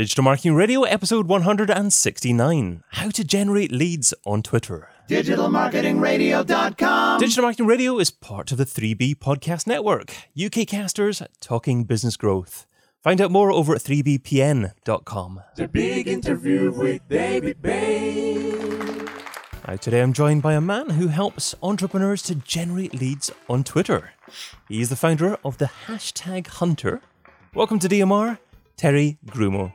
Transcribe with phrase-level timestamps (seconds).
[0.00, 4.88] Digital Marketing Radio, episode 169 How to Generate Leads on Twitter.
[5.10, 7.20] DigitalMarketingRadio.com.
[7.20, 12.64] Digital Marketing Radio is part of the 3B Podcast Network, UK casters talking business growth.
[13.02, 15.42] Find out more over at 3bpn.com.
[15.56, 19.06] The big interview with David Bain.
[19.68, 24.12] Now, today I'm joined by a man who helps entrepreneurs to generate leads on Twitter.
[24.66, 27.02] He's the founder of the hashtag Hunter.
[27.52, 28.38] Welcome to DMR,
[28.78, 29.74] Terry Grumo.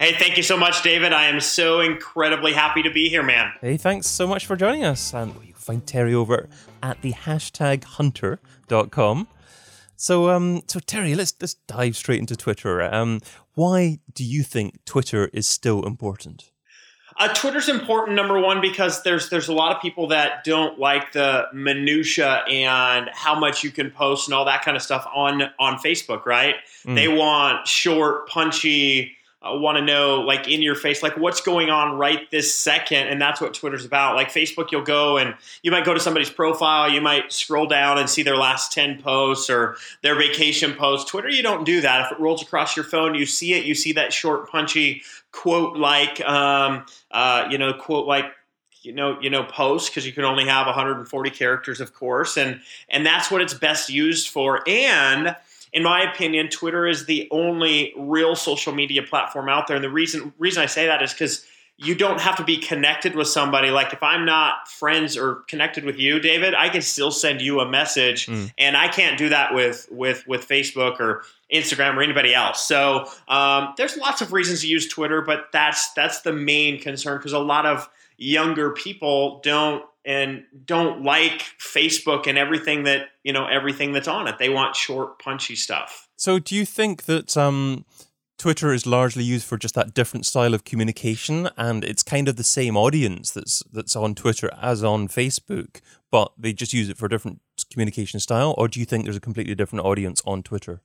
[0.00, 1.12] Hey, thank you so much, David.
[1.12, 3.52] I am so incredibly happy to be here, man.
[3.60, 5.12] Hey, thanks so much for joining us.
[5.12, 6.48] And you can find Terry over
[6.82, 9.28] at the hashtag hunter.com.
[9.96, 12.80] So, um, so Terry, let's let's dive straight into Twitter.
[12.80, 13.20] Um,
[13.56, 16.50] why do you think Twitter is still important?
[17.18, 21.12] Uh, Twitter's important, number one, because there's there's a lot of people that don't like
[21.12, 25.42] the minutia and how much you can post and all that kind of stuff on
[25.58, 26.54] on Facebook, right?
[26.86, 26.94] Mm.
[26.94, 31.70] They want short, punchy, uh, want to know like in your face like what's going
[31.70, 33.08] on right this second?
[33.08, 34.14] And that's what twitter's about.
[34.14, 37.98] Like facebook you'll go and you might go to somebody's profile you might scroll down
[37.98, 41.10] and see their last 10 posts or their vacation posts.
[41.10, 42.06] Twitter you don't do that.
[42.06, 45.02] If it rolls across your phone you see it you see that short punchy
[45.32, 48.26] quote like um, uh, you know quote like
[48.82, 52.60] you know you know post because you can only have 140 characters of course and
[52.88, 54.62] and that's what it's best used for.
[54.68, 55.34] And
[55.72, 59.76] in my opinion, Twitter is the only real social media platform out there.
[59.76, 61.44] And the reason reason I say that is because
[61.82, 63.70] you don't have to be connected with somebody.
[63.70, 67.60] Like if I'm not friends or connected with you, David, I can still send you
[67.60, 68.52] a message, Mm.
[68.58, 72.66] and I can't do that with with with Facebook or Instagram or anybody else.
[72.66, 77.16] So um, there's lots of reasons to use Twitter, but that's that's the main concern
[77.16, 83.32] because a lot of younger people don't and don't like Facebook and everything that you
[83.32, 84.38] know everything that's on it.
[84.38, 86.08] They want short, punchy stuff.
[86.16, 87.84] So, do you think that um,
[88.38, 92.36] Twitter is largely used for just that different style of communication, and it's kind of
[92.36, 96.96] the same audience that's that's on Twitter as on Facebook, but they just use it
[96.96, 97.40] for a different
[97.70, 100.80] communication style, or do you think there's a completely different audience on Twitter?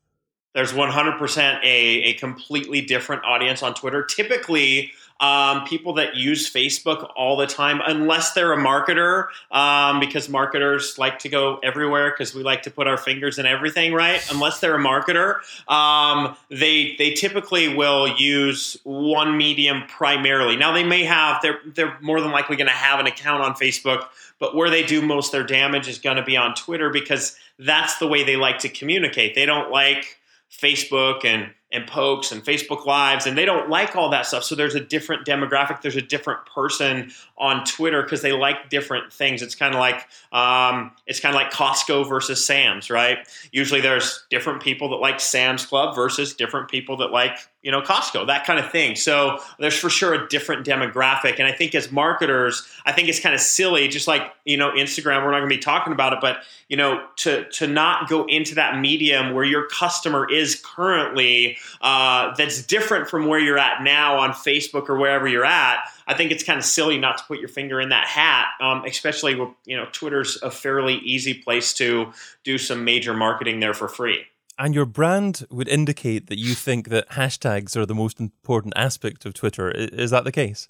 [0.55, 4.03] There's 100% a, a completely different audience on Twitter.
[4.03, 10.29] Typically, um, people that use Facebook all the time, unless they're a marketer, um, because
[10.29, 14.25] marketers like to go everywhere because we like to put our fingers in everything, right?
[14.31, 15.39] Unless they're a marketer,
[15.69, 20.55] um, they they typically will use one medium primarily.
[20.55, 23.55] Now they may have they're they're more than likely going to have an account on
[23.55, 24.07] Facebook,
[24.39, 27.97] but where they do most their damage is going to be on Twitter because that's
[27.99, 29.35] the way they like to communicate.
[29.35, 30.17] They don't like
[30.57, 34.43] Facebook and and pokes and Facebook lives and they don't like all that stuff.
[34.43, 35.81] So there's a different demographic.
[35.81, 39.41] There's a different person on Twitter because they like different things.
[39.41, 43.17] It's kind of like um, it's kind of like Costco versus Sam's, right?
[43.51, 47.81] Usually there's different people that like Sam's Club versus different people that like you know
[47.81, 48.95] Costco, that kind of thing.
[48.95, 51.39] So there's for sure a different demographic.
[51.39, 54.69] And I think as marketers, I think it's kind of silly, just like you know
[54.69, 55.25] Instagram.
[55.25, 58.25] We're not going to be talking about it, but you know to to not go
[58.25, 63.81] into that medium where your customer is currently uh, that's different from where you're at
[63.81, 65.79] now on Facebook or wherever you're at.
[66.07, 68.85] I think it's kind of silly not to put your finger in that hat, um,
[68.85, 73.73] especially with, you know Twitter's a fairly easy place to do some major marketing there
[73.73, 74.27] for free.
[74.57, 79.25] And your brand would indicate that you think that hashtags are the most important aspect
[79.25, 79.69] of Twitter.
[79.69, 80.69] Is that the case?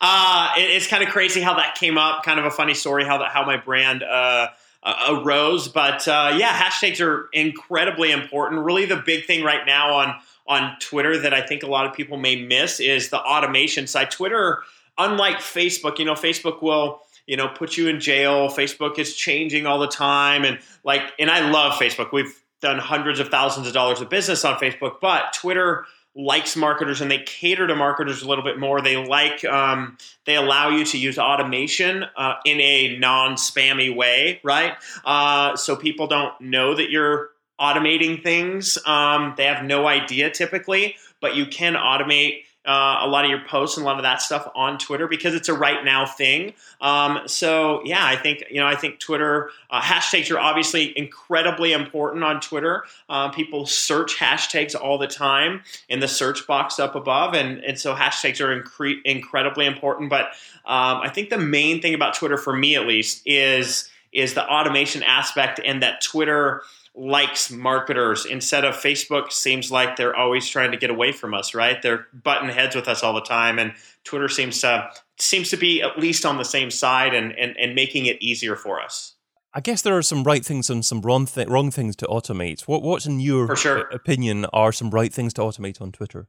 [0.00, 2.22] Uh, it, it's kind of crazy how that came up.
[2.24, 4.48] Kind of a funny story how that how my brand uh,
[4.82, 5.68] uh, arose.
[5.68, 8.64] But uh, yeah, hashtags are incredibly important.
[8.64, 10.14] Really, the big thing right now on
[10.46, 14.10] on Twitter that I think a lot of people may miss is the automation side.
[14.10, 14.62] Twitter,
[14.98, 18.48] unlike Facebook, you know, Facebook will you know put you in jail.
[18.48, 22.12] Facebook is changing all the time, and like, and I love Facebook.
[22.12, 25.84] We've done hundreds of thousands of dollars of business on Facebook, but Twitter
[26.16, 28.80] likes marketers and they cater to marketers a little bit more.
[28.80, 34.72] They like um, they allow you to use automation uh, in a non-spammy way, right?
[35.04, 37.30] Uh, so people don't know that you're
[37.60, 38.78] automating things.
[38.86, 42.44] Um, they have no idea typically, but you can automate.
[42.66, 45.34] Uh, a lot of your posts and a lot of that stuff on Twitter because
[45.34, 46.52] it's a right now thing.
[46.80, 51.72] Um, so yeah, I think you know I think Twitter uh, hashtags are obviously incredibly
[51.72, 52.84] important on Twitter.
[53.08, 57.78] Uh, people search hashtags all the time in the search box up above, and and
[57.78, 60.10] so hashtags are incre- incredibly important.
[60.10, 60.26] But
[60.64, 64.48] um, I think the main thing about Twitter, for me at least, is is the
[64.48, 66.62] automation aspect and that Twitter
[66.96, 71.54] likes marketers instead of Facebook seems like they're always trying to get away from us,
[71.54, 71.80] right?
[71.82, 75.82] They're button heads with us all the time and Twitter seems to seems to be
[75.82, 79.14] at least on the same side and and, and making it easier for us.
[79.52, 82.68] I guess there are some right things and some wrong, th- wrong things to automate.
[82.68, 83.88] What, what's in your sure.
[83.88, 86.28] opinion are some right things to automate on Twitter?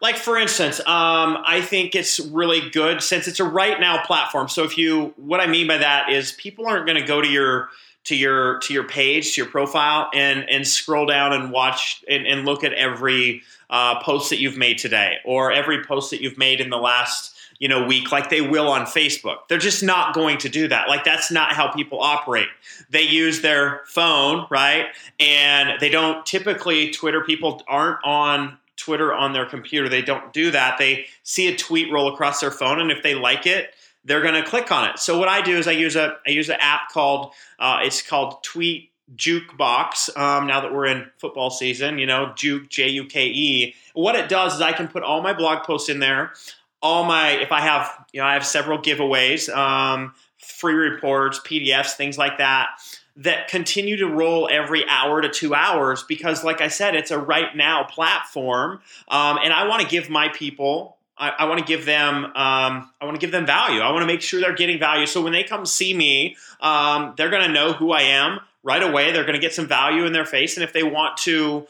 [0.00, 4.48] Like for instance, um, I think it's really good since it's a right now platform.
[4.48, 7.28] So if you, what I mean by that is people aren't going to go to
[7.28, 7.68] your
[8.04, 12.26] to your to your page to your profile and and scroll down and watch and,
[12.26, 16.38] and look at every uh, post that you've made today or every post that you've
[16.38, 19.48] made in the last you know week like they will on Facebook.
[19.48, 20.88] They're just not going to do that.
[20.88, 22.48] Like that's not how people operate.
[22.90, 24.86] They use their phone, right?
[25.20, 29.88] And they don't typically Twitter people aren't on Twitter on their computer.
[29.88, 30.78] They don't do that.
[30.78, 33.74] They see a tweet roll across their phone and if they like it,
[34.08, 34.98] they're going to click on it.
[34.98, 38.02] So what I do is I use a I use an app called uh, it's
[38.02, 40.16] called Tweet Jukebox.
[40.16, 43.74] Um, now that we're in football season, you know, Juke J U K E.
[43.92, 46.32] What it does is I can put all my blog posts in there.
[46.80, 51.92] All my if I have you know I have several giveaways, um, free reports, PDFs,
[51.92, 52.68] things like that
[53.16, 57.18] that continue to roll every hour to two hours because, like I said, it's a
[57.18, 61.64] right now platform, um, and I want to give my people I, I want to
[61.64, 63.80] give them um, I want to give them value.
[63.80, 65.06] I want to make sure they're getting value.
[65.06, 68.82] So when they come see me, um, they're going to know who I am right
[68.82, 69.12] away.
[69.12, 71.66] They're going to get some value in their face, and if they want to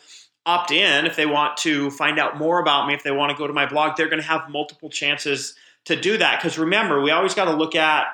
[0.47, 3.37] opt in, if they want to find out more about me, if they want to
[3.37, 5.55] go to my blog, they're going to have multiple chances
[5.85, 6.41] to do that.
[6.41, 8.06] Because remember, we always got to look at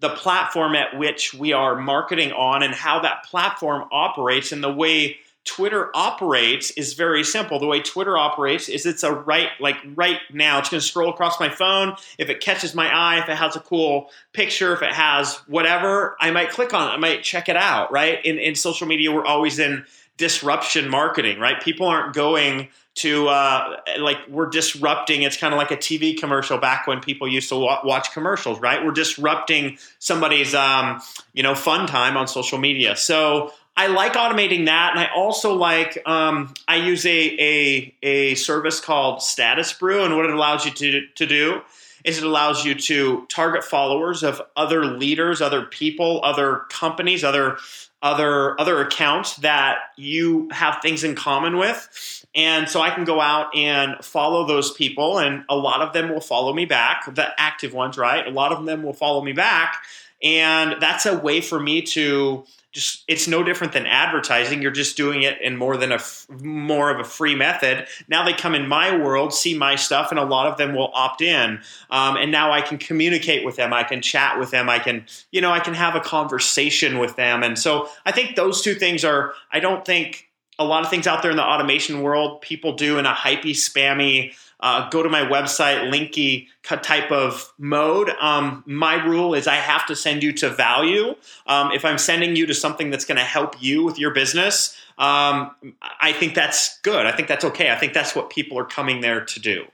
[0.00, 4.72] the platform at which we are marketing on and how that platform operates and the
[4.72, 7.58] way Twitter operates is very simple.
[7.58, 11.08] The way Twitter operates is it's a right, like right now, it's going to scroll
[11.08, 11.96] across my phone.
[12.18, 16.16] If it catches my eye, if it has a cool picture, if it has whatever,
[16.20, 16.92] I might click on it.
[16.92, 18.22] I might check it out, right?
[18.24, 21.62] In, in social media, we're always in disruption marketing, right?
[21.62, 25.22] People aren't going to, uh, like, we're disrupting.
[25.22, 28.84] It's kind of like a TV commercial back when people used to watch commercials, right?
[28.84, 31.00] We're disrupting somebody's, um,
[31.34, 32.96] you know, fun time on social media.
[32.96, 38.34] So I like automating that, and I also like um, I use a, a a
[38.36, 41.62] service called Statusbrew, and what it allows you to to do
[42.04, 47.58] is it allows you to target followers of other leaders, other people, other companies, other
[48.00, 52.24] other other accounts that you have things in common with.
[52.34, 56.08] And so I can go out and follow those people, and a lot of them
[56.10, 58.26] will follow me back, the active ones, right?
[58.26, 59.82] A lot of them will follow me back.
[60.22, 62.44] And that's a way for me to
[62.76, 64.60] just it's no different than advertising.
[64.60, 65.98] You're just doing it in more than a
[66.42, 67.88] more of a free method.
[68.06, 70.90] Now they come in my world see my stuff and a lot of them will
[70.92, 71.58] opt in.
[71.90, 73.72] Um, and now i can communicate with them.
[73.72, 74.68] I can chat with them.
[74.68, 77.42] I can you know i can have a conversation with them.
[77.42, 80.28] And so i think those two things are i don't think
[80.58, 83.52] a lot of things out there in the automation world people do in a hypey
[83.52, 88.10] spammy uh, go to my website, linky type of mode.
[88.20, 91.14] Um, my rule is I have to send you to value.
[91.46, 94.76] Um, if I'm sending you to something that's going to help you with your business,
[94.98, 95.54] um,
[96.00, 97.06] I think that's good.
[97.06, 97.70] I think that's okay.
[97.70, 99.66] I think that's what people are coming there to do.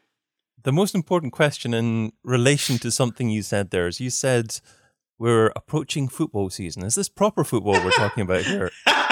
[0.64, 4.60] The most important question in relation to something you said there is you said
[5.18, 6.84] we're approaching football season.
[6.84, 8.70] Is this proper football we're talking about here?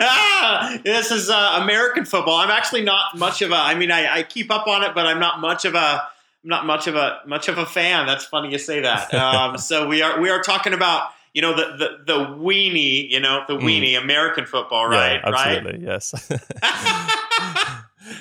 [0.00, 2.36] ah, this is uh, American football.
[2.36, 3.56] I'm actually not much of a.
[3.56, 6.02] I mean, I, I, keep up on it, but I'm not much of a.
[6.44, 8.06] I'm not much of a much of a fan.
[8.06, 9.12] That's funny you say that.
[9.14, 13.20] Um, so we are we are talking about you know the the, the weenie, you
[13.20, 13.62] know the mm.
[13.62, 14.02] weenie mm.
[14.02, 15.20] American football, right?
[15.22, 16.00] Yeah, absolutely, right?
[16.00, 16.30] yes.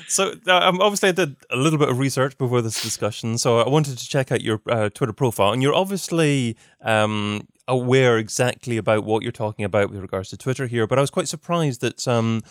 [0.08, 3.70] so um, obviously I did a little bit of research before this discussion, so I
[3.70, 9.04] wanted to check out your uh, Twitter profile, and you're obviously um, aware exactly about
[9.04, 12.08] what you're talking about with regards to Twitter here, but I was quite surprised that
[12.08, 12.42] um,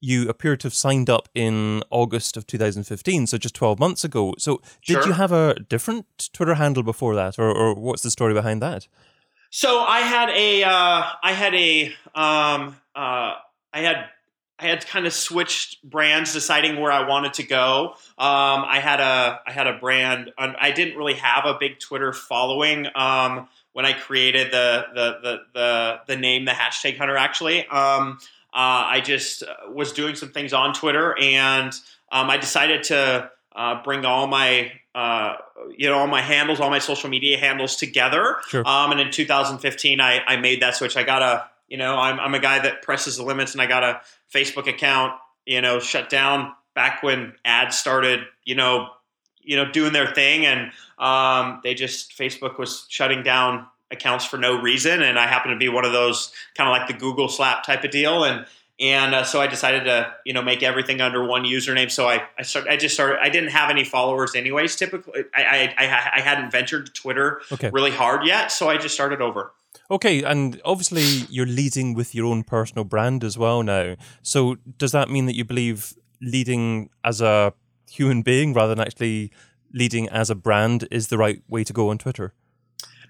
[0.00, 4.34] you appear to have signed up in August of 2015, so just 12 months ago.
[4.38, 5.06] So, did sure.
[5.06, 8.88] you have a different Twitter handle before that, or, or, what's the story behind that?
[9.50, 13.34] So, I had a, uh, I had a, um, uh,
[13.72, 14.06] I had.
[14.58, 17.94] I had kind of switched brands, deciding where I wanted to go.
[18.16, 20.32] Um, I had a I had a brand.
[20.38, 22.86] I didn't really have a big Twitter following.
[22.94, 27.66] Um, when I created the the the the, the name the hashtag hunter actually.
[27.66, 28.18] Um,
[28.54, 31.74] uh, I just uh, was doing some things on Twitter and
[32.10, 35.34] um, I decided to uh, bring all my uh,
[35.76, 38.36] you know all my handles, all my social media handles together.
[38.48, 38.66] Sure.
[38.66, 40.96] Um, and in 2015, I, I made that switch.
[40.96, 43.66] I got a you know I'm, I'm a guy that presses the limits, and I
[43.66, 44.00] got a
[44.32, 45.14] Facebook account
[45.46, 48.88] you know shut down back when ads started you know
[49.46, 54.36] you know doing their thing, and um, they just Facebook was shutting down accounts for
[54.36, 57.28] no reason, and I happen to be one of those kind of like the Google
[57.28, 58.44] slap type of deal, and
[58.78, 61.90] and uh, so I decided to you know make everything under one username.
[61.90, 63.18] So I I, start, I just started.
[63.22, 64.76] I didn't have any followers anyways.
[64.76, 67.70] Typically, I I, I, I hadn't ventured to Twitter okay.
[67.70, 69.52] really hard yet, so I just started over.
[69.90, 73.96] Okay, and obviously you're leading with your own personal brand as well now.
[74.22, 77.52] So does that mean that you believe leading as a
[77.90, 79.30] human being rather than actually
[79.72, 82.32] leading as a brand is the right way to go on Twitter.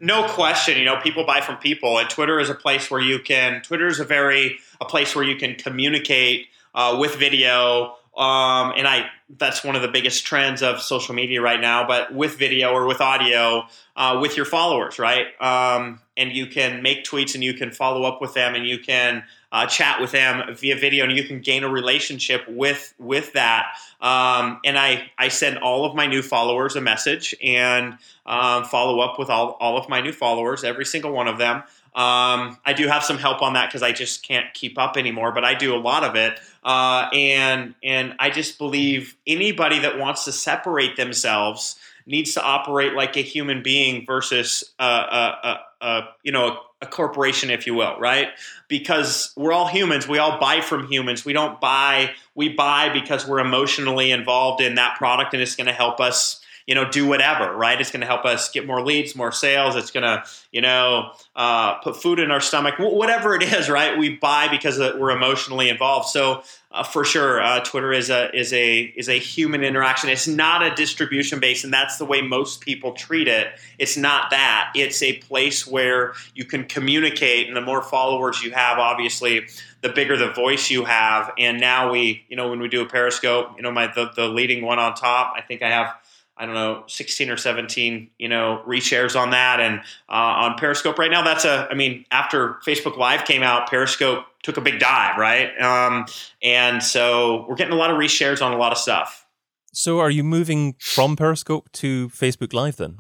[0.01, 0.79] No question.
[0.79, 3.63] You know, people buy from people, and Twitter is a place where you can.
[3.63, 7.97] Twitter is a very a place where you can communicate uh, with video.
[8.15, 9.07] Um, and I
[9.39, 11.87] that's one of the biggest trends of social media right now.
[11.87, 15.29] But with video or with audio, uh, with your followers, right?
[15.41, 18.79] Um, and you can make tweets and you can follow up with them and you
[18.79, 23.33] can uh, chat with them via video and you can gain a relationship with with
[23.35, 23.67] that.
[24.01, 29.01] Um, and I I send all of my new followers a message and um, follow
[29.01, 31.63] up with all all of my new followers, every single one of them.
[31.97, 35.33] Um, I do have some help on that because I just can't keep up anymore,
[35.33, 36.39] but I do a lot of it.
[36.63, 42.95] Uh, and and I just believe anybody that wants to separate themselves needs to operate
[42.95, 47.75] like a human being versus a, a, a, a you know a corporation, if you
[47.75, 48.29] will, right?
[48.69, 50.07] Because we're all humans.
[50.07, 51.25] We all buy from humans.
[51.25, 52.13] We don't buy.
[52.35, 56.41] We buy because we're emotionally involved in that product, and it's going to help us
[56.67, 57.81] you know, do whatever, right?
[57.81, 59.77] It's going to help us get more leads, more sales.
[59.77, 63.97] It's going to, you know, uh, put food in our stomach, whatever it is, right?
[63.97, 66.09] We buy because we're emotionally involved.
[66.09, 66.43] So
[66.73, 70.11] uh, for sure, uh, Twitter is a is a is a human interaction.
[70.11, 73.49] It's not a distribution base, and that's the way most people treat it.
[73.79, 74.73] It's not that.
[74.75, 79.47] It's a place where you can communicate, and the more followers you have, obviously,
[79.83, 81.33] the bigger the voice you have.
[81.39, 84.27] And now we, you know, when we do a Periscope, you know, my the, the
[84.29, 85.95] leading one on top, I think I have
[86.37, 89.59] I don't know, 16 or 17, you know, reshares on that.
[89.61, 93.71] And uh, on Periscope right now, that's a, I mean, after Facebook Live came out,
[93.71, 95.59] Periscope took a big dive, right?
[95.61, 96.07] Um,
[96.43, 99.27] and so we're getting a lot of reshares on a lot of stuff.
[99.73, 102.99] So are you moving from Periscope to Facebook Live then?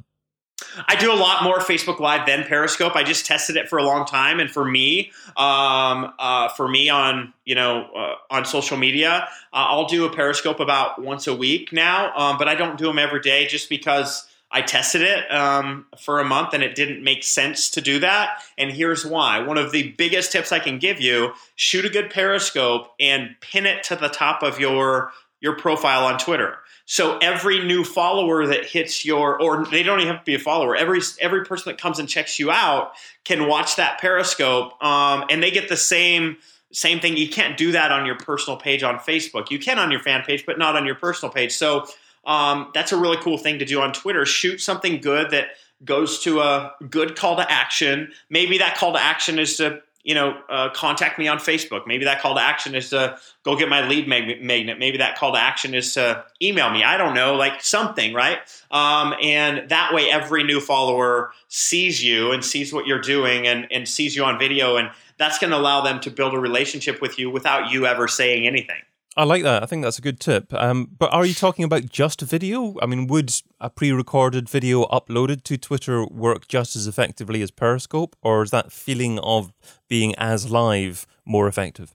[0.88, 2.96] I do a lot more Facebook Live than Periscope.
[2.96, 6.88] I just tested it for a long time, and for me, um, uh, for me
[6.88, 11.34] on you know uh, on social media, uh, I'll do a Periscope about once a
[11.34, 15.30] week now, um, but I don't do them every day just because I tested it
[15.30, 18.42] um, for a month and it didn't make sense to do that.
[18.56, 22.10] And here's why: one of the biggest tips I can give you: shoot a good
[22.10, 26.58] Periscope and pin it to the top of your your profile on Twitter.
[26.86, 30.38] So every new follower that hits your, or they don't even have to be a
[30.38, 30.76] follower.
[30.76, 32.92] Every every person that comes and checks you out
[33.24, 36.36] can watch that Periscope, um, and they get the same
[36.72, 37.16] same thing.
[37.16, 39.50] You can't do that on your personal page on Facebook.
[39.50, 41.52] You can on your fan page, but not on your personal page.
[41.52, 41.86] So
[42.24, 44.24] um, that's a really cool thing to do on Twitter.
[44.24, 45.48] Shoot something good that
[45.84, 48.12] goes to a good call to action.
[48.30, 51.84] Maybe that call to action is to you know, uh, contact me on Facebook.
[51.84, 54.78] Maybe that call to action is to go get my lead mag- magnet.
[54.78, 56.84] Maybe that call to action is to email me.
[56.84, 58.38] I don't know, like something, right?
[58.70, 63.66] Um, and that way, every new follower sees you and sees what you're doing and,
[63.72, 64.76] and sees you on video.
[64.76, 68.06] And that's going to allow them to build a relationship with you without you ever
[68.06, 68.82] saying anything.
[69.18, 69.62] I like that.
[69.62, 70.52] I think that's a good tip.
[70.52, 72.76] Um, but are you talking about just a video?
[72.82, 78.14] I mean, would a pre-recorded video uploaded to Twitter work just as effectively as Periscope,
[78.22, 79.54] or is that feeling of
[79.88, 81.94] being as live more effective?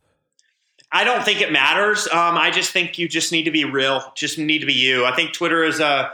[0.92, 2.08] I don't think it matters.
[2.08, 4.04] Um, I just think you just need to be real.
[4.16, 5.06] Just need to be you.
[5.06, 6.12] I think Twitter is a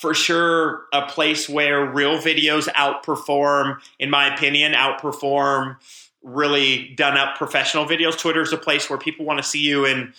[0.00, 5.76] for sure a place where real videos outperform, in my opinion, outperform
[6.22, 8.16] really done up professional videos.
[8.16, 10.14] Twitter is a place where people want to see you in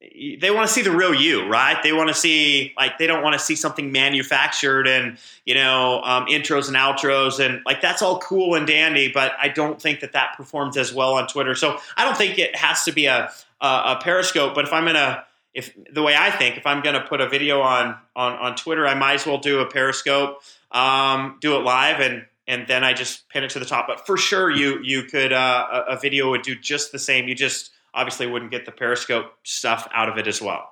[0.00, 1.82] they want to see the real you, right?
[1.82, 6.00] They want to see like they don't want to see something manufactured and you know
[6.04, 10.00] um, intros and outros and like that's all cool and dandy, but I don't think
[10.00, 11.56] that that performs as well on Twitter.
[11.56, 14.54] So I don't think it has to be a a, a Periscope.
[14.54, 17.60] But if I'm gonna if the way I think, if I'm gonna put a video
[17.60, 20.40] on on on Twitter, I might as well do a Periscope,
[20.70, 23.88] um, do it live and and then I just pin it to the top.
[23.88, 27.26] But for sure, you you could uh, a, a video would do just the same.
[27.26, 30.70] You just obviously wouldn't get the Periscope stuff out of it as well.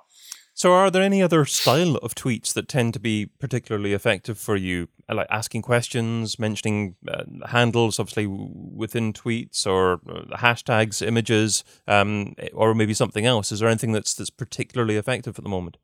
[0.53, 4.55] So, are there any other style of tweets that tend to be particularly effective for
[4.55, 11.63] you, uh, like asking questions, mentioning uh, handles, obviously within tweets, or uh, hashtags, images,
[11.87, 13.51] um, or maybe something else?
[13.51, 15.77] Is there anything that's that's particularly effective at the moment?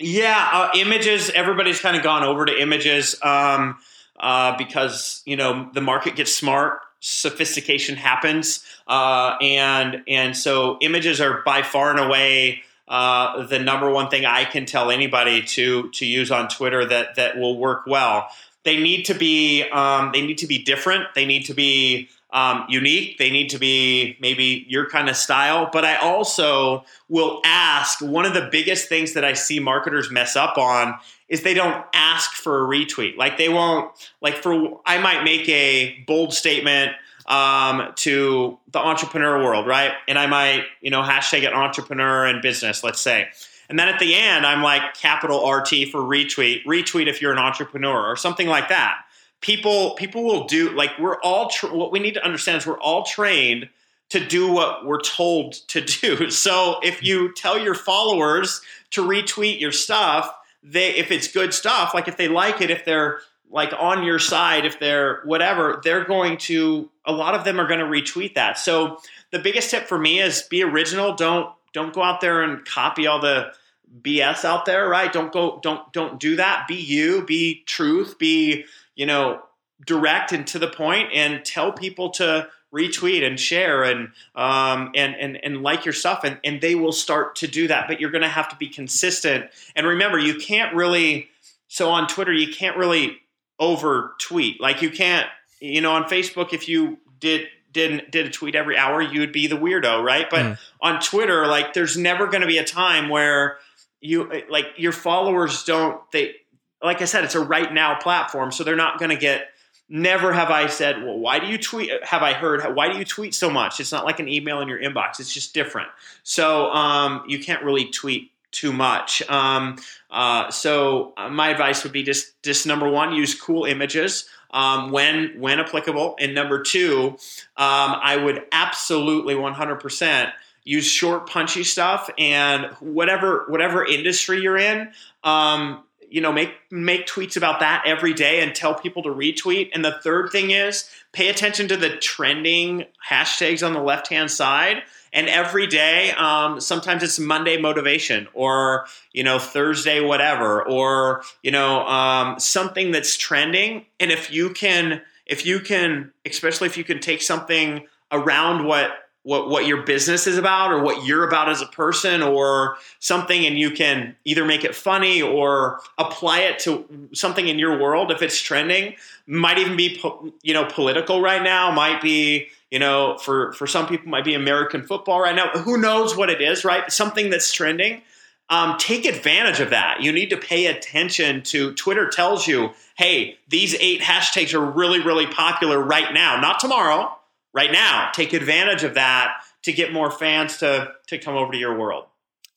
[0.00, 1.30] Yeah, uh, images.
[1.30, 3.78] Everybody's kind of gone over to images um,
[4.18, 11.20] uh, because you know the market gets smart sophistication happens, uh, and and so images
[11.20, 15.90] are by far and away uh, the number one thing I can tell anybody to
[15.90, 18.28] to use on Twitter that that will work well.
[18.64, 21.14] They need to be um, they need to be different.
[21.14, 23.18] They need to be um, unique.
[23.18, 25.68] They need to be maybe your kind of style.
[25.72, 30.34] But I also will ask one of the biggest things that I see marketers mess
[30.36, 33.16] up on is they don't ask for a retweet.
[33.16, 33.90] Like they won't
[34.20, 36.92] like for I might make a bold statement
[37.26, 39.92] um, to the entrepreneur world, right?
[40.06, 43.28] And I might, you know, hashtag it entrepreneur and business, let's say.
[43.68, 47.38] And then at the end, I'm like capital RT for retweet, retweet if you're an
[47.38, 48.96] entrepreneur or something like that.
[49.40, 52.80] People people will do like we're all tra- what we need to understand is we're
[52.80, 53.68] all trained
[54.10, 56.30] to do what we're told to do.
[56.30, 60.32] So if you tell your followers to retweet your stuff,
[60.64, 64.18] they if it's good stuff, like if they like it, if they're like on your
[64.18, 68.34] side, if they're whatever, they're going to a lot of them are going to retweet
[68.34, 68.58] that.
[68.58, 68.98] So
[69.30, 71.14] the biggest tip for me is be original.
[71.14, 73.52] Don't don't go out there and copy all the
[74.00, 75.12] BS out there, right?
[75.12, 76.66] Don't go don't don't do that.
[76.66, 78.64] Be you, be truth, be,
[78.96, 79.42] you know,
[79.86, 85.14] direct and to the point and tell people to retweet and share and um, and,
[85.14, 87.86] and and like your stuff and, and they will start to do that.
[87.86, 89.50] But you're going to have to be consistent.
[89.76, 91.28] And remember you can't really
[91.68, 93.18] so on twitter you can't really
[93.58, 95.26] over tweet like you can't
[95.60, 99.32] you know on facebook if you did didn't did a tweet every hour you would
[99.32, 100.30] be the weirdo right?
[100.30, 100.58] But mm.
[100.80, 103.58] on twitter like there's never going to be a time where
[104.00, 106.34] you like your followers don't they
[106.82, 109.48] like i said it's a right now platform so they're not going to get
[109.88, 111.90] Never have I said, well, why do you tweet?
[112.04, 113.80] Have I heard, why do you tweet so much?
[113.80, 115.88] It's not like an email in your inbox, it's just different.
[116.22, 119.22] So um, you can't really tweet too much.
[119.28, 119.76] Um,
[120.10, 124.28] uh, so uh, my advice would be just, just number one, use cool images.
[124.52, 127.16] Um, when when applicable, and number two,
[127.56, 130.32] um, I would absolutely 100%
[130.64, 135.83] use short, punchy stuff, and whatever whatever industry you're in, um,
[136.14, 139.70] you know make make tweets about that every day and tell people to retweet.
[139.74, 144.30] And the third thing is pay attention to the trending hashtags on the left hand
[144.30, 144.84] side.
[145.12, 151.50] And every day um, sometimes it's monday motivation or you know thursday whatever or you
[151.50, 153.84] know um, something that's trending.
[153.98, 159.03] And if you can if you can especially if you can take something around what
[159.24, 163.44] what what your business is about or what you're about as a person or something
[163.44, 168.12] and you can either make it funny or apply it to something in your world
[168.12, 168.94] if it's trending.
[169.26, 170.00] Might even be
[170.42, 174.34] you know political right now might be you know for for some people might be
[174.34, 175.48] american football right now.
[175.50, 176.90] Who knows what it is right?
[176.92, 178.02] Something that's trending.
[178.50, 180.02] Um, take advantage of that.
[180.02, 185.00] You need to pay attention to twitter tells you hey these eight hashtags are really
[185.00, 186.38] really popular right now.
[186.38, 187.16] Not tomorrow
[187.54, 188.10] right now.
[188.12, 192.04] Take advantage of that to get more fans to to come over to your world.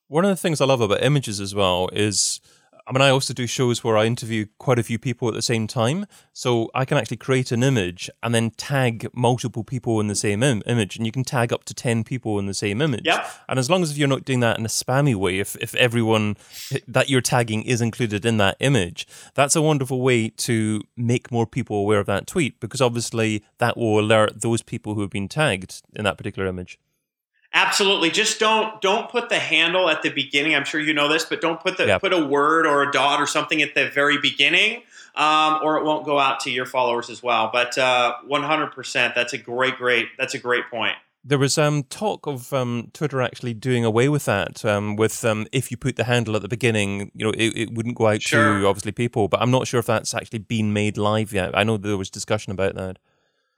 [0.09, 2.39] One of the things I love about images as well is
[2.87, 5.41] I mean, I also do shows where I interview quite a few people at the
[5.41, 6.05] same time.
[6.31, 10.41] So I can actually create an image and then tag multiple people in the same
[10.41, 10.95] Im- image.
[10.95, 13.05] And you can tag up to 10 people in the same image.
[13.05, 13.27] Yep.
[13.49, 16.37] And as long as you're not doing that in a spammy way, if, if everyone
[16.87, 21.45] that you're tagging is included in that image, that's a wonderful way to make more
[21.45, 25.27] people aware of that tweet because obviously that will alert those people who have been
[25.27, 26.79] tagged in that particular image.
[27.53, 28.09] Absolutely.
[28.11, 30.53] Just don't don't put the handle at the beginning.
[30.55, 32.01] I'm sure you know this, but don't put the yep.
[32.01, 34.83] put a word or a dot or something at the very beginning,
[35.15, 37.49] um, or it won't go out to your followers as well.
[37.51, 40.95] But uh, 100%, that's a great, great, that's a great point.
[41.23, 44.63] There was um, talk of um, Twitter actually doing away with that.
[44.63, 47.73] Um, with um, if you put the handle at the beginning, you know, it, it
[47.73, 48.59] wouldn't go out sure.
[48.59, 49.27] to obviously people.
[49.27, 51.57] But I'm not sure if that's actually been made live yet.
[51.57, 52.97] I know there was discussion about that.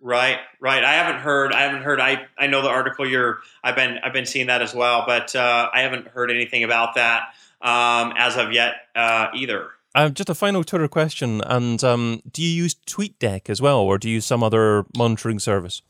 [0.01, 0.83] Right, right.
[0.83, 1.51] I haven't heard.
[1.51, 1.99] I haven't heard.
[1.99, 3.07] I, I know the article.
[3.07, 3.39] You're.
[3.63, 3.97] I've been.
[4.03, 8.13] I've been seeing that as well, but uh, I haven't heard anything about that um,
[8.17, 9.71] as of yet uh, either.
[9.95, 11.41] Uh, just a final Twitter question.
[11.41, 15.39] And um, do you use TweetDeck as well, or do you use some other monitoring
[15.39, 15.81] service?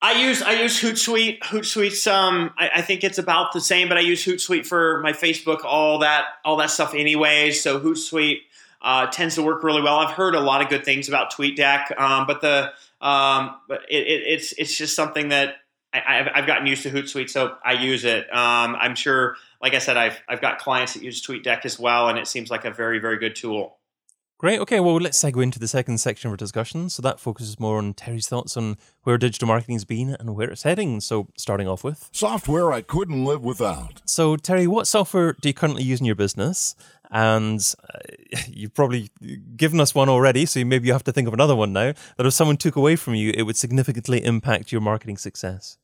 [0.00, 1.40] I use I use Hootsuite.
[1.40, 5.12] Hootsuite's um I, I, think it's about the same, but I use Hootsuite for my
[5.12, 7.62] Facebook, all that all that stuff anyways.
[7.62, 8.38] So Hootsuite
[8.82, 9.98] uh, tends to work really well.
[9.98, 14.06] I've heard a lot of good things about TweetDeck, um, but the um, but it,
[14.06, 15.56] it, it's it's just something that
[15.94, 18.24] I, have gotten used to Hootsuite, so I use it.
[18.34, 22.08] Um, I'm sure, like I said, I've I've got clients that use TweetDeck as well,
[22.08, 23.78] and it seems like a very very good tool.
[24.42, 24.58] Great.
[24.58, 24.80] Okay.
[24.80, 26.90] Well, let's segue into the second section of our discussion.
[26.90, 30.64] So that focuses more on Terry's thoughts on where digital marketing's been and where it's
[30.64, 31.00] heading.
[31.00, 34.02] So starting off with software I couldn't live without.
[34.04, 36.74] So Terry, what software do you currently use in your business?
[37.12, 37.98] and uh,
[38.48, 39.10] you've probably
[39.54, 41.92] given us one already, so maybe you have to think of another one now.
[42.16, 45.76] That if someone took away from you, it would significantly impact your marketing success.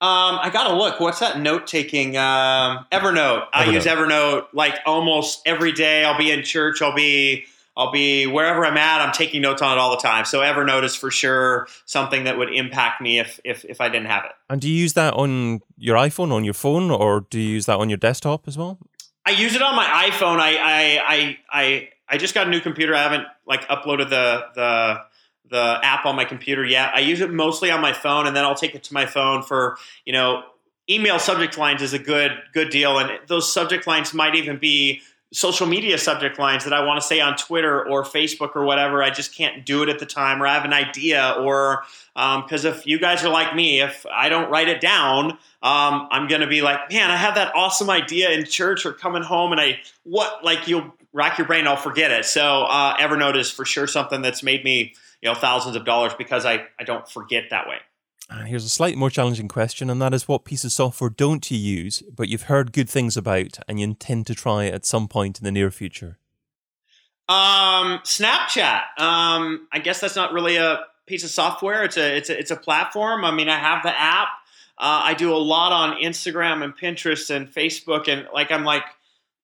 [0.00, 0.98] Um, I gotta look.
[0.98, 2.16] What's that note taking?
[2.16, 3.44] Um, Evernote.
[3.44, 3.46] Evernote.
[3.52, 6.04] I use Evernote like almost every day.
[6.04, 6.82] I'll be in church.
[6.82, 7.44] I'll be
[7.76, 9.00] I'll be wherever I'm at.
[9.00, 10.24] I'm taking notes on it all the time.
[10.24, 14.08] So Evernote is for sure something that would impact me if if if I didn't
[14.08, 14.32] have it.
[14.50, 17.66] And do you use that on your iPhone, on your phone, or do you use
[17.66, 18.78] that on your desktop as well?
[19.24, 20.38] I use it on my iPhone.
[20.38, 22.94] I I I I, I just got a new computer.
[22.94, 25.00] I haven't like uploaded the the
[25.48, 26.92] the app on my computer yet.
[26.94, 29.42] I use it mostly on my phone, and then I'll take it to my phone
[29.42, 30.42] for you know
[30.90, 35.02] email subject lines is a good good deal, and those subject lines might even be
[35.32, 39.02] social media subject lines that I want to say on Twitter or Facebook or whatever.
[39.02, 42.66] I just can't do it at the time, or I have an idea, or because
[42.66, 46.28] um, if you guys are like me, if I don't write it down, um, I'm
[46.28, 49.52] going to be like, man, I have that awesome idea in church or coming home,
[49.52, 52.24] and I what like you'll rack your brain, I'll forget it.
[52.24, 56.12] So uh, Evernote is for sure something that's made me you know thousands of dollars
[56.14, 57.78] because I I don't forget that way.
[58.30, 61.50] And here's a slightly more challenging question, and that is what piece of software don't
[61.50, 65.08] you use, but you've heard good things about and you intend to try at some
[65.08, 66.18] point in the near future?
[67.28, 68.82] Um, Snapchat.
[68.98, 71.84] Um, I guess that's not really a piece of software.
[71.84, 73.24] It's a it's a it's a platform.
[73.24, 74.28] I mean, I have the app.
[74.78, 78.84] Uh, I do a lot on Instagram and Pinterest and Facebook, and like I'm like,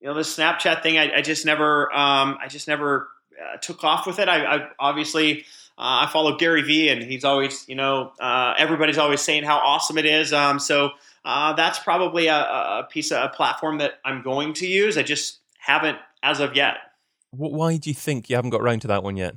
[0.01, 0.99] you know, this Snapchat thing.
[0.99, 3.09] I, I just never, um, I just never
[3.41, 4.29] uh, took off with it.
[4.29, 5.45] I, I obviously
[5.79, 9.59] uh, I follow Gary Vee, and he's always, you know, uh, everybody's always saying how
[9.59, 10.33] awesome it is.
[10.33, 10.91] Um, so
[11.25, 14.99] uh, that's probably a, a, piece of a platform that I'm going to use.
[14.99, 16.79] I just haven't as of yet.
[17.31, 19.37] Why do you think you haven't got around to that one yet?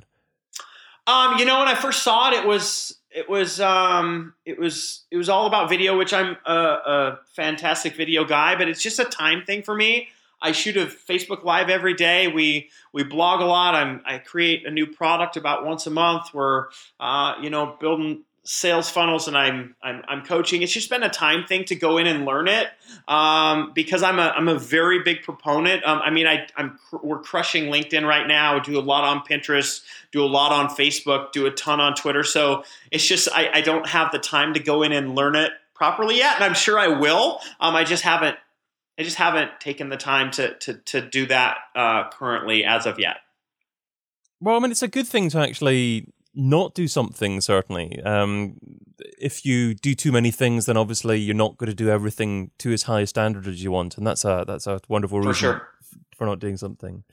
[1.06, 5.04] Um, you know, when I first saw it, it was it was um, it was
[5.12, 8.98] it was all about video, which I'm a, a fantastic video guy, but it's just
[8.98, 10.08] a time thing for me.
[10.42, 12.28] I shoot a Facebook Live every day.
[12.28, 13.74] We we blog a lot.
[13.74, 16.34] I'm, I create a new product about once a month.
[16.34, 16.66] We're
[17.00, 20.62] uh, you know building sales funnels and I'm, I'm I'm coaching.
[20.62, 22.68] It's just been a time thing to go in and learn it
[23.06, 25.84] um, because I'm a I'm a very big proponent.
[25.84, 28.58] Um, I mean I I'm we're crushing LinkedIn right now.
[28.58, 29.82] Do a lot on Pinterest.
[30.10, 31.32] Do a lot on Facebook.
[31.32, 32.24] Do a ton on Twitter.
[32.24, 35.52] So it's just I, I don't have the time to go in and learn it
[35.74, 37.40] properly yet, and I'm sure I will.
[37.60, 38.36] Um, I just haven't
[38.98, 42.98] I just haven't taken the time to to to do that uh, currently as of
[42.98, 43.16] yet.
[44.40, 47.40] Well, I mean, it's a good thing to actually not do something.
[47.40, 48.58] Certainly, um,
[49.18, 52.72] if you do too many things, then obviously you're not going to do everything to
[52.72, 55.36] as high a standard as you want, and that's a that's a wonderful reason for,
[55.36, 55.68] sure.
[56.16, 57.04] for not doing something.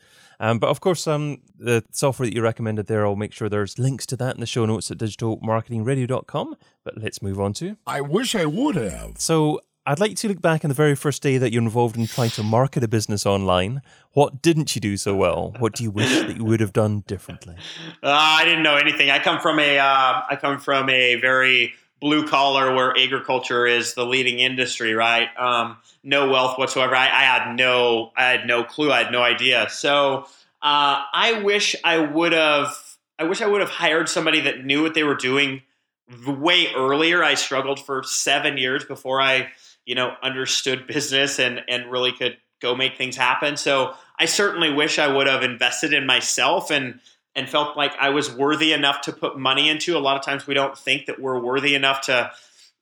[0.41, 3.77] Um, but of course, um, the software that you recommended there, I'll make sure there's
[3.77, 6.55] links to that in the show notes at digitalmarketingradio.com.
[6.85, 7.75] But let's move on to.
[7.85, 9.15] I wish I would have.
[9.17, 9.59] So
[9.89, 12.30] I'd like to look back on the very first day that you're involved in trying
[12.32, 13.82] to market a business online.
[14.13, 15.56] What didn't you do so well?
[15.58, 17.56] What do you wish that you would have done differently?
[18.04, 19.10] Uh, I didn't know anything.
[19.10, 23.95] I come from a uh, I come from a very blue collar where agriculture is
[23.95, 25.28] the leading industry, right?
[25.39, 26.95] Um, no wealth whatsoever.
[26.95, 28.91] I, I, had no I had no clue.
[28.91, 29.71] I had no idea.
[29.71, 30.28] So
[30.62, 32.78] uh, I wish I would have.
[33.17, 35.63] I wish I would have hired somebody that knew what they were doing
[36.28, 37.23] way earlier.
[37.23, 39.49] I struggled for seven years before I
[39.85, 43.57] you know, understood business and and really could go make things happen.
[43.57, 46.99] So I certainly wish I would have invested in myself and
[47.35, 49.97] and felt like I was worthy enough to put money into.
[49.97, 52.31] A lot of times we don't think that we're worthy enough to,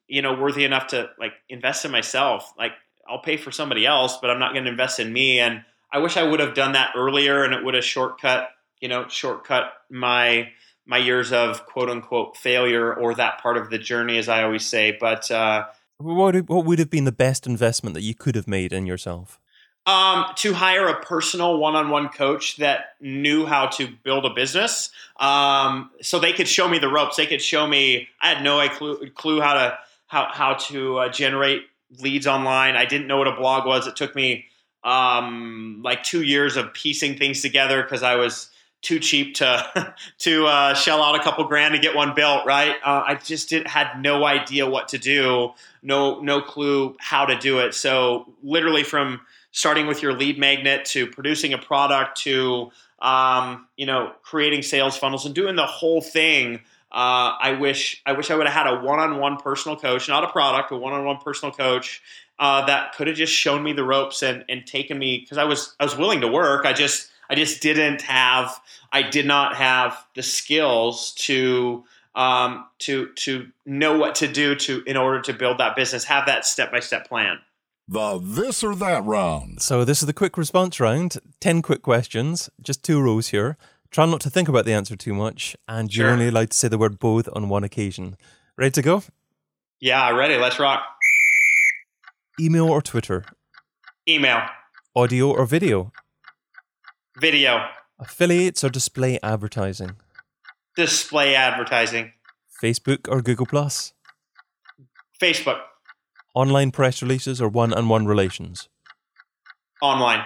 [0.08, 2.54] you know, worthy enough to like invest in myself.
[2.58, 2.72] Like
[3.08, 5.40] I'll pay for somebody else, but I'm not going to invest in me.
[5.40, 8.50] And I wish I would have done that earlier, and it would have shortcut,
[8.82, 10.50] you know, shortcut my
[10.86, 14.66] my years of quote unquote failure or that part of the journey, as I always
[14.66, 14.98] say.
[15.00, 15.66] But uh,
[15.98, 19.40] what what would have been the best investment that you could have made in yourself?
[19.86, 25.92] Um, to hire a personal one-on-one coach that knew how to build a business, um,
[26.02, 27.16] so they could show me the ropes.
[27.16, 28.10] They could show me.
[28.22, 31.64] I had no clue, clue how to how how to uh, generate
[32.00, 32.76] leads online.
[32.76, 33.88] I didn't know what a blog was.
[33.88, 34.46] It took me
[34.84, 38.50] um, like two years of piecing things together because I was
[38.82, 42.46] too cheap to to uh, shell out a couple grand to get one built.
[42.46, 42.76] Right?
[42.84, 47.38] Uh, I just did, had no idea what to do, no no clue how to
[47.38, 47.74] do it.
[47.74, 53.86] So literally from starting with your lead magnet to producing a product to um, you
[53.86, 56.62] know creating sales funnels and doing the whole thing.
[56.90, 60.30] Uh, I wish I wish I would have had a one-on-one personal coach, not a
[60.30, 62.02] product, a one-on-one personal coach
[62.40, 65.44] uh, that could have just shown me the ropes and and taken me because I
[65.44, 66.66] was I was willing to work.
[66.66, 68.60] I just I just didn't have
[68.92, 71.84] I did not have the skills to
[72.16, 76.26] um, to to know what to do to in order to build that business, have
[76.26, 77.40] that step by step plan.
[77.88, 79.62] The this or that round.
[79.62, 81.18] So this is the quick response round.
[81.40, 83.58] Ten quick questions, just two rows here.
[83.92, 86.68] Try not to think about the answer too much, and you're only allowed to say
[86.68, 88.18] the word both on one occasion.
[88.58, 89.04] Ready to go?
[89.80, 90.38] Yeah, ready.
[90.38, 90.84] Let's rock.
[92.40, 93.24] Email or Twitter?
[94.08, 94.42] Email.
[94.96, 95.92] Audio or video?
[97.20, 97.66] Video.
[98.00, 99.96] Affiliates or display advertising?
[100.76, 102.12] Display advertising.
[102.64, 103.94] Facebook or Google Plus?
[105.20, 105.60] Facebook.
[106.36, 108.70] Online press releases or one on one relations?
[109.82, 110.24] Online.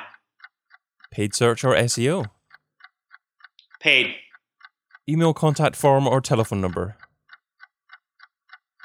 [1.11, 2.25] Paid search or SEO?
[3.79, 4.15] Paid.
[5.07, 6.97] Email contact form or telephone number?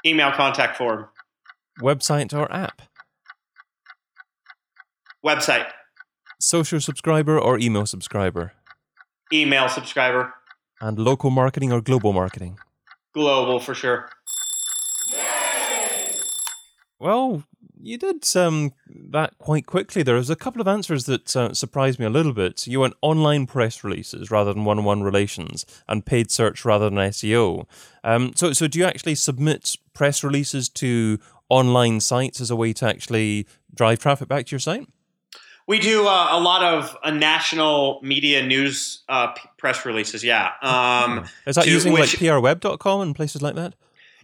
[0.05, 1.07] Email contact form.
[1.81, 2.83] Website or app?
[5.25, 5.67] Website,
[6.39, 8.53] Social subscriber or email subscriber?
[9.33, 10.33] email subscriber,
[10.79, 12.57] And local marketing or global marketing?
[13.13, 14.09] global for sure.
[15.11, 16.11] Yay!
[16.99, 17.43] Well,
[17.81, 18.71] you did um,
[19.11, 20.01] that quite quickly.
[20.03, 22.67] There was a couple of answers that uh, surprised me a little bit.
[22.67, 27.65] You went online press releases rather than one-on-one relations, and paid search rather than SEO.
[28.03, 31.19] Um, so, so do you actually submit press releases to
[31.49, 34.87] online sites as a way to actually drive traffic back to your site?
[35.67, 40.23] We do uh, a lot of uh, national media news uh, p- press releases.
[40.23, 40.51] Yeah.
[40.61, 43.73] Um, Is that using which- like prweb.com and places like that?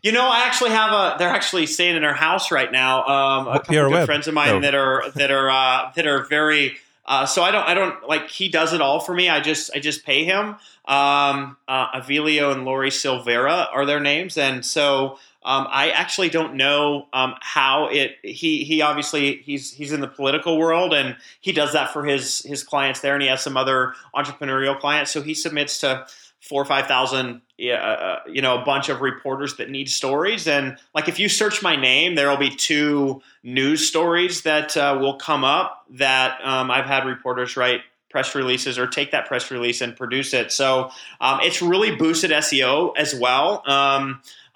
[0.01, 1.15] You know, I actually have a.
[1.17, 3.05] They're actually staying in our house right now.
[3.05, 4.59] Um, a couple good friends of mine No.
[4.61, 6.75] that are that are uh, that are very.
[7.05, 7.63] Uh, so I don't.
[7.65, 8.29] I don't like.
[8.29, 9.29] He does it all for me.
[9.29, 9.71] I just.
[9.73, 10.55] I just pay him.
[10.85, 16.55] Um, uh, Avilio and Lori Silvera are their names, and so um, I actually don't
[16.55, 18.17] know um, how it.
[18.23, 22.41] He he obviously he's he's in the political world, and he does that for his
[22.43, 25.11] his clients there, and he has some other entrepreneurial clients.
[25.11, 26.05] So he submits to
[26.39, 30.47] four or five thousand, uh, you know, a bunch of reporters that need stories.
[30.47, 34.97] And like, if you search my name, there will be two news stories that uh,
[34.99, 37.81] will come up that um, I've had reporters write
[38.13, 40.51] press releases or take that press release and produce it.
[40.51, 43.63] So um, it's really boosted SEO as well.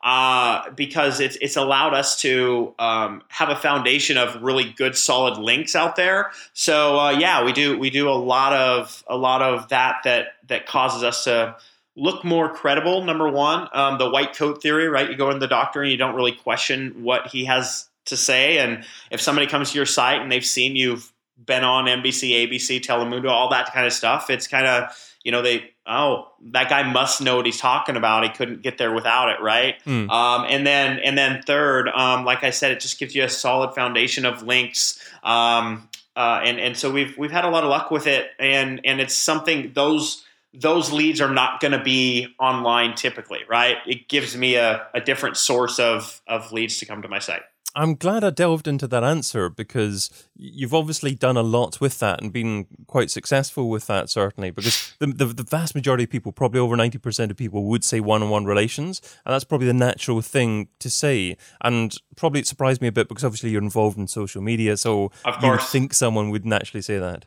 [0.03, 5.39] Uh, because it's it's allowed us to um, have a foundation of really good solid
[5.39, 6.31] links out there.
[6.53, 10.27] So uh, yeah, we do we do a lot of a lot of that that
[10.47, 11.55] that causes us to
[11.95, 13.03] look more credible.
[13.03, 15.09] Number one, um, the white coat theory, right?
[15.09, 18.59] You go in the doctor and you don't really question what he has to say,
[18.59, 21.11] and if somebody comes to your site and they've seen you've
[21.43, 24.95] been on NBC, ABC, Telemundo, all that kind of stuff, it's kind of
[25.27, 28.23] you know they oh that guy must know what he's talking about.
[28.23, 29.75] He couldn't get there without it, right?
[29.83, 30.09] Hmm.
[30.09, 33.29] Um, and then and then third, um, like I said, it just gives you a
[33.29, 34.97] solid foundation of links.
[35.23, 38.79] Um, uh, and and so we've we've had a lot of luck with it, and
[38.85, 40.23] and it's something those
[40.59, 43.77] those leads are not going to be online typically, right?
[43.85, 47.43] It gives me a, a different source of of leads to come to my site.
[47.77, 52.21] I'm glad I delved into that answer because you've obviously done a lot with that
[52.21, 54.49] and been quite successful with that, certainly.
[54.49, 57.99] Because the, the, the vast majority of people, probably over 90% of people, would say
[57.99, 58.99] one on one relations.
[59.25, 61.37] And that's probably the natural thing to say.
[61.61, 64.75] And probably it surprised me a bit because obviously you're involved in social media.
[64.75, 67.25] So Of you think someone would naturally say that.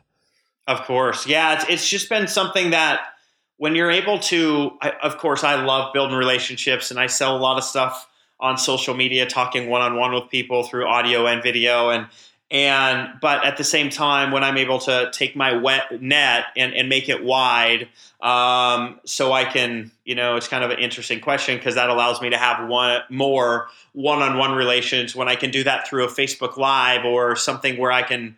[0.67, 1.53] Of course, yeah.
[1.53, 3.01] It's, it's just been something that
[3.61, 7.39] when you're able to, I, of course, I love building relationships, and I sell a
[7.39, 11.43] lot of stuff on social media, talking one on one with people through audio and
[11.43, 12.07] video, and
[12.49, 16.73] and but at the same time, when I'm able to take my wet net and,
[16.73, 17.87] and make it wide,
[18.19, 22.19] um, so I can, you know, it's kind of an interesting question because that allows
[22.19, 26.57] me to have one more one-on-one relations when I can do that through a Facebook
[26.57, 28.37] Live or something where I can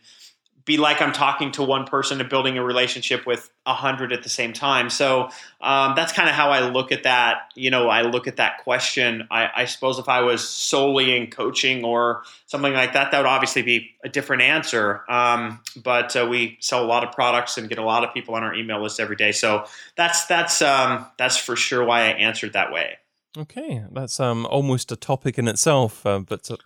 [0.66, 4.24] be like I'm talking to one person and building a relationship with a hundred at
[4.24, 4.90] the same time.
[4.90, 5.30] So
[5.62, 7.52] um, that's kind of how I look at that.
[7.56, 9.28] You know, I look at that question.
[9.30, 13.28] I, I suppose if I was solely in coaching or something like that, that would
[13.28, 15.04] obviously be a different answer.
[15.10, 18.36] Um, but uh, we sell a lot of products and get a lot of people
[18.36, 19.34] on our email list every day.
[19.34, 19.66] So
[19.98, 22.98] that's that's um, that's for sure why I answered that way.
[23.36, 26.58] Okay, that's um almost a topic in itself, uh, but uh,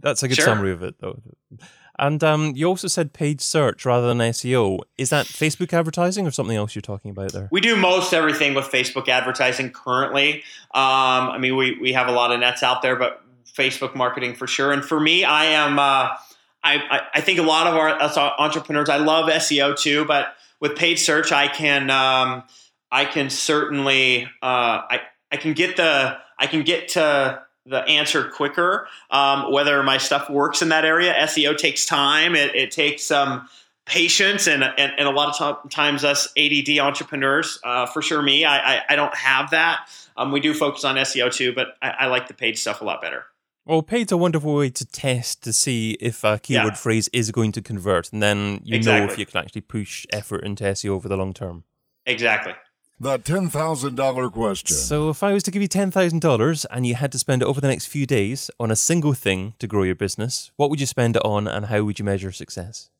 [0.00, 0.44] that's a good Sure.
[0.44, 1.22] summary of it, though.
[2.00, 4.78] And um, you also said paid search rather than SEO.
[4.96, 7.50] Is that Facebook advertising or something else you're talking about there?
[7.52, 10.36] We do most everything with Facebook advertising currently.
[10.74, 14.34] Um, I mean, we, we have a lot of nets out there, but Facebook marketing
[14.34, 14.72] for sure.
[14.72, 16.08] And for me, I am, uh,
[16.64, 20.76] I, I, think a lot of our us entrepreneurs, I love SEO too, but with
[20.76, 22.44] paid search, I can, um,
[22.90, 28.24] I can certainly, uh, I, I can get the, I can get to the answer
[28.30, 28.88] quicker.
[29.10, 32.34] Um, whether my stuff works in that area, SEO takes time.
[32.34, 33.48] It, it takes some, um,
[33.86, 38.22] patience and, and, and a lot of t- times us ADD entrepreneurs, uh, for sure
[38.22, 39.88] me, I, I, I don't have that.
[40.16, 42.84] Um, we do focus on SEO too, but I, I like the paid stuff a
[42.84, 43.24] lot better.
[43.66, 46.74] Well, paid's a wonderful way to test to see if a keyword Yeah.
[46.74, 50.44] phrase is going to convert, and then you know if you can actually push effort
[50.44, 51.64] into SEO over the long term.
[52.06, 52.54] Exactly.
[53.02, 54.76] The $10,000 question.
[54.76, 57.40] So, if I was to give you ten thousand dollars and you had to spend
[57.40, 60.68] it over the next few days on a single thing to grow your business, what
[60.68, 62.90] would you spend it on, and how would you measure success?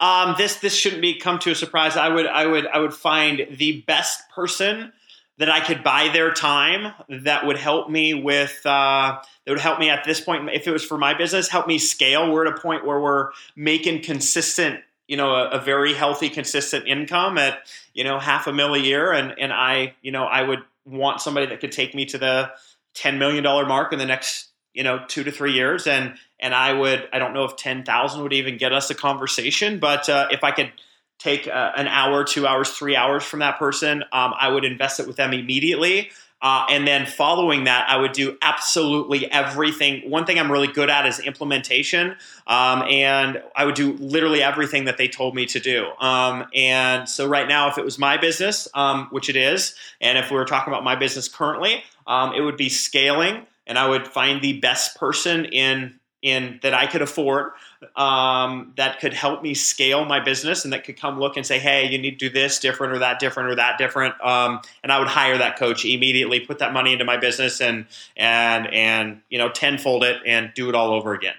[0.00, 1.96] Um, this this shouldn't be come to a surprise.
[1.96, 4.92] I would I would I would find the best person
[5.38, 9.78] that I could buy their time that would help me with uh, that would help
[9.78, 12.32] me at this point if it was for my business help me scale.
[12.32, 16.86] We're at a point where we're making consistent you know a, a very healthy consistent
[16.86, 17.58] income at
[17.92, 21.20] you know half a mil a year and and I you know I would want
[21.20, 22.50] somebody that could take me to the
[22.94, 26.52] ten million dollar mark in the next you know, two to three years, and and
[26.52, 30.08] I would I don't know if ten thousand would even get us a conversation, but
[30.08, 30.72] uh, if I could
[31.18, 34.98] take uh, an hour, two hours, three hours from that person, um, I would invest
[34.98, 36.10] it with them immediately.
[36.42, 40.10] Uh, and then following that, I would do absolutely everything.
[40.10, 42.16] One thing I'm really good at is implementation.
[42.46, 45.86] Um, and I would do literally everything that they told me to do.
[46.00, 50.18] Um, and so, right now, if it was my business, um, which it is, and
[50.18, 53.46] if we were talking about my business currently, um, it would be scaling.
[53.66, 57.52] And I would find the best person in in that I could afford
[57.96, 61.58] um, that could help me scale my business and that could come look and say,
[61.58, 64.14] hey, you need to do this different or that different or that different.
[64.24, 67.86] Um, and I would hire that coach immediately, put that money into my business and
[68.16, 71.34] and and you know tenfold it and do it all over again.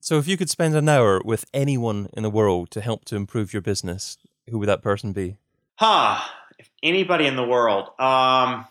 [0.00, 3.16] So if you could spend an hour with anyone in the world to help to
[3.16, 4.16] improve your business,
[4.48, 5.36] who would that person be?
[5.74, 6.20] Huh.
[6.60, 7.88] If anybody in the world.
[7.98, 8.66] Um,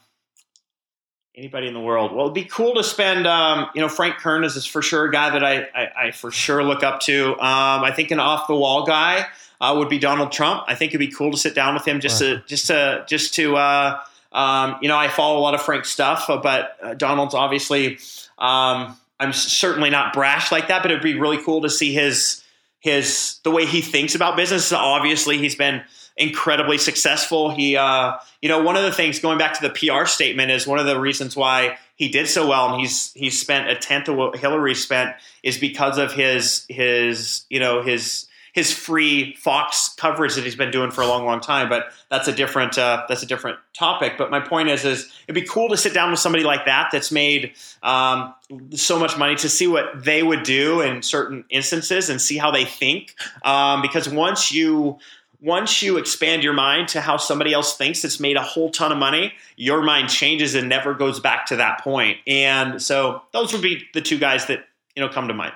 [1.38, 2.13] anybody in the world.
[2.13, 3.28] Well, it'd be cool to spend.
[3.28, 6.32] Um, you know, Frank Kern is for sure a guy that I, I, I for
[6.32, 7.34] sure look up to.
[7.34, 9.28] Um, I think an off the wall guy
[9.62, 10.63] uh, would be Donald Trump.
[10.67, 12.28] I think it'd be cool to sit down with him just wow.
[12.30, 13.56] to just to just to.
[13.56, 14.00] Uh,
[14.32, 18.00] um, you know, I follow a lot of Frank's stuff, uh, but uh, Donald's obviously.
[18.38, 22.43] Um, I'm certainly not brash like that, but it'd be really cool to see his
[22.80, 24.71] his the way he thinks about business.
[24.71, 25.84] Obviously, he's been
[26.17, 27.51] incredibly successful.
[27.51, 30.65] He, uh, you know, one of the things going back to the PR statement is
[30.67, 34.08] one of the reasons why he did so well, and he's he's spent a tenth
[34.08, 38.27] of what Hillary spent is because of his his you know his
[38.58, 41.69] his free Fox coverage that he's been doing for a long, long time.
[41.69, 44.13] But that's a different uh, that's a different topic.
[44.17, 46.89] But my point is, is it'd be cool to sit down with somebody like that
[46.91, 47.53] that's made
[47.84, 48.34] um,
[48.71, 52.49] so much money to see what they would do in certain instances and see how
[52.49, 53.13] they think.
[53.45, 54.97] Um, because once you
[55.41, 58.91] once you expand your mind to how somebody else thinks that's made a whole ton
[58.91, 62.17] of money, your mind changes and never goes back to that point.
[62.26, 65.54] And so those would be the two guys that, you know, come to mind.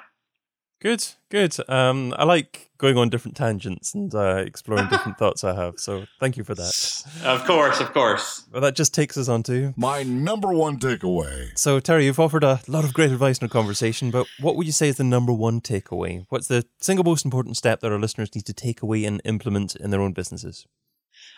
[0.81, 1.55] Good, good.
[1.69, 5.79] Um, I like going on different tangents and uh, exploring different thoughts I have.
[5.79, 7.05] So thank you for that.
[7.23, 8.47] Of course, of course.
[8.51, 11.55] Well, that just takes us on to my number one takeaway.
[11.55, 14.65] So, Terry, you've offered a lot of great advice in our conversation, but what would
[14.65, 16.25] you say is the number one takeaway?
[16.29, 19.75] What's the single most important step that our listeners need to take away and implement
[19.75, 20.65] in their own businesses?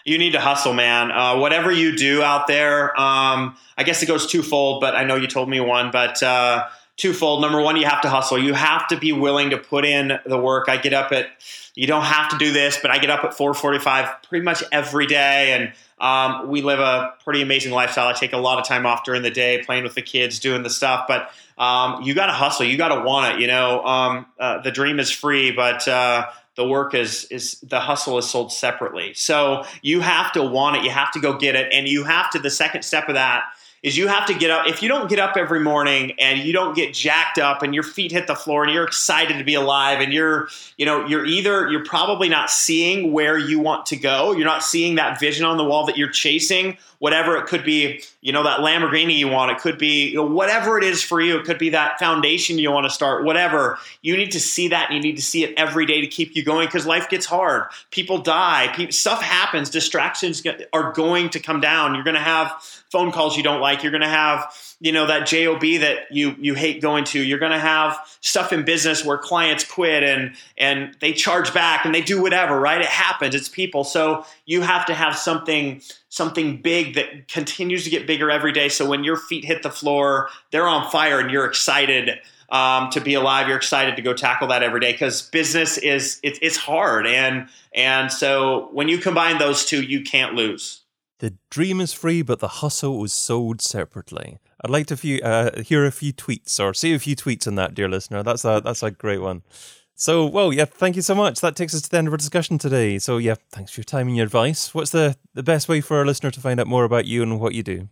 [0.06, 1.12] you need to hustle, man.
[1.12, 5.16] Uh, whatever you do out there, um, I guess it goes twofold, but I know
[5.16, 7.42] you told me one, but uh, twofold.
[7.42, 8.38] Number one, you have to hustle.
[8.38, 10.70] You have to be willing to put in the work.
[10.70, 11.28] I get up at
[11.76, 15.08] you don't have to do this, but I get up at 4:45 pretty much every
[15.08, 18.08] day, and um, we live a pretty amazing lifestyle.
[18.08, 20.62] I take a lot of time off during the day, playing with the kids, doing
[20.62, 21.06] the stuff.
[21.08, 22.66] But um, you got to hustle.
[22.66, 23.42] You got to want it.
[23.42, 27.80] You know, um, uh, the dream is free, but uh, the work is is the
[27.80, 29.14] hustle is sold separately.
[29.16, 30.84] So you have to want it.
[30.84, 32.40] You have to go get it, and you have to.
[32.40, 33.46] The second step of that
[33.84, 34.66] is you have to get up.
[34.66, 37.84] If you don't get up every morning and you don't get jacked up and your
[37.84, 41.26] feet hit the floor and you're excited to be alive and you're, you know, you're
[41.26, 44.32] either, you're probably not seeing where you want to go.
[44.32, 48.02] You're not seeing that vision on the wall that you're chasing, whatever it could be,
[48.22, 49.52] you know, that Lamborghini you want.
[49.52, 51.38] It could be, you know, whatever it is for you.
[51.38, 53.78] It could be that foundation you want to start, whatever.
[54.02, 56.38] You need to see that and you need to see it every day to keep
[56.38, 57.64] you going because life gets hard.
[57.92, 60.42] People die, people, stuff happens, distractions
[60.72, 61.96] are going to come down.
[61.96, 63.73] You're going to have phone calls you don't like.
[63.82, 67.20] You're going to have, you know, that job that you you hate going to.
[67.20, 71.86] You're going to have stuff in business where clients quit and and they charge back
[71.86, 72.60] and they do whatever.
[72.60, 72.82] Right?
[72.82, 73.34] It happens.
[73.34, 73.84] It's people.
[73.86, 78.70] So you have to have something something big that continues to get bigger every day.
[78.70, 82.20] So when your feet hit the floor, they're on fire and you're excited.
[82.50, 86.20] Um, to be alive, you're excited to go tackle that every day because business is
[86.22, 90.83] it's, it's hard and and so when you combine those two, you can't lose.
[91.24, 94.40] The dream is free, but the hustle was sold separately.
[94.62, 97.56] I'd like to few, uh, hear a few tweets or see a few tweets on
[97.56, 98.24] that, dear listener.
[98.24, 99.42] That's a that's a great one.
[99.96, 101.40] So, well, yeah, thank you so much.
[101.40, 103.00] That takes us to the end of our discussion today.
[103.00, 104.76] So, yeah, thanks for your time and your advice.
[104.76, 107.40] What's the, the best way for our listener to find out more about you and
[107.40, 107.88] what you do?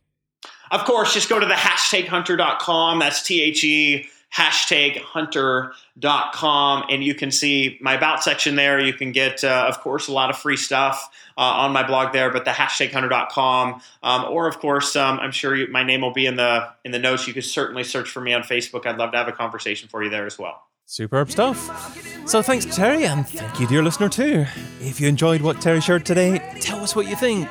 [0.69, 2.99] Of course, just go to the hashtaghunter.com.
[2.99, 8.93] That's T H E hashtag hunter.com and you can see my about section there you
[8.93, 12.31] can get uh, of course a lot of free stuff uh, on my blog there
[12.31, 16.13] but the hashtag hunter.com um, or of course um, i'm sure you, my name will
[16.13, 18.97] be in the in the notes you can certainly search for me on facebook i'd
[18.97, 22.27] love to have a conversation for you there as well Superb stuff.
[22.27, 24.45] So thanks Terry, and thank you, dear listener, too.
[24.81, 27.49] If you enjoyed what Terry shared today, tell us what you think.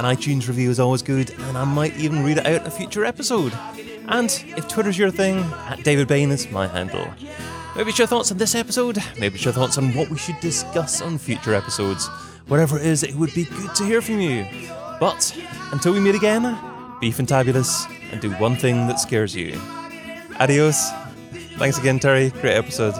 [0.00, 2.70] An iTunes review is always good, and I might even read it out in a
[2.70, 3.52] future episode.
[4.08, 7.06] And if Twitter's your thing, at David Bain is my handle.
[7.76, 11.18] Maybe share thoughts on this episode, maybe share thoughts on what we should discuss on
[11.18, 12.08] future episodes.
[12.46, 14.46] Whatever it is, it would be good to hear from you.
[14.98, 15.38] But
[15.70, 16.44] until we meet again,
[16.98, 19.60] be fantabulous and do one thing that scares you.
[20.38, 20.92] Adios.
[21.58, 22.30] Thanks again, Terry.
[22.30, 22.94] Great episode.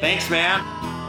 [0.00, 1.01] Thanks, man.